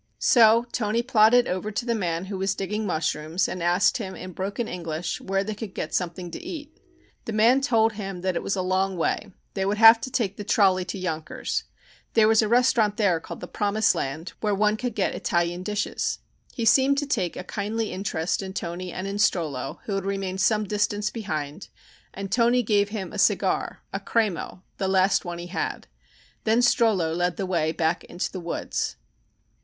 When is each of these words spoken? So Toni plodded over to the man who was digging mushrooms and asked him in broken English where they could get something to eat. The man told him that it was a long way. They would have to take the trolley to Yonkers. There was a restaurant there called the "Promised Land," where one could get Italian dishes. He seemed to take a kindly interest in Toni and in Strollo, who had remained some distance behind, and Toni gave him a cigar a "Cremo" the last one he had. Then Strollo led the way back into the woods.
So 0.17 0.65
Toni 0.71 1.03
plodded 1.03 1.47
over 1.47 1.69
to 1.69 1.85
the 1.85 1.93
man 1.93 2.25
who 2.25 2.39
was 2.39 2.55
digging 2.55 2.87
mushrooms 2.87 3.47
and 3.47 3.61
asked 3.61 3.97
him 3.97 4.15
in 4.15 4.31
broken 4.31 4.67
English 4.67 5.21
where 5.21 5.43
they 5.43 5.53
could 5.53 5.75
get 5.75 5.93
something 5.93 6.31
to 6.31 6.43
eat. 6.43 6.75
The 7.25 7.33
man 7.33 7.61
told 7.61 7.93
him 7.93 8.21
that 8.21 8.35
it 8.35 8.41
was 8.41 8.55
a 8.55 8.63
long 8.63 8.97
way. 8.97 9.31
They 9.53 9.63
would 9.63 9.77
have 9.77 10.01
to 10.01 10.09
take 10.09 10.37
the 10.37 10.43
trolley 10.43 10.85
to 10.85 10.97
Yonkers. 10.97 11.65
There 12.15 12.27
was 12.27 12.41
a 12.41 12.47
restaurant 12.47 12.97
there 12.97 13.19
called 13.19 13.41
the 13.41 13.47
"Promised 13.47 13.93
Land," 13.93 14.33
where 14.41 14.55
one 14.55 14.75
could 14.75 14.95
get 14.95 15.13
Italian 15.13 15.61
dishes. 15.61 16.17
He 16.51 16.65
seemed 16.65 16.97
to 16.97 17.05
take 17.05 17.35
a 17.37 17.43
kindly 17.43 17.91
interest 17.91 18.41
in 18.41 18.53
Toni 18.53 18.91
and 18.91 19.05
in 19.05 19.17
Strollo, 19.17 19.81
who 19.83 19.93
had 19.93 20.03
remained 20.05 20.41
some 20.41 20.63
distance 20.63 21.11
behind, 21.11 21.67
and 22.11 22.31
Toni 22.31 22.63
gave 22.63 22.89
him 22.89 23.13
a 23.13 23.19
cigar 23.19 23.83
a 23.93 23.99
"Cremo" 23.99 24.63
the 24.79 24.87
last 24.87 25.25
one 25.25 25.37
he 25.37 25.45
had. 25.45 25.85
Then 26.43 26.63
Strollo 26.63 27.15
led 27.15 27.37
the 27.37 27.45
way 27.45 27.71
back 27.71 28.03
into 28.05 28.31
the 28.31 28.39
woods. 28.39 28.95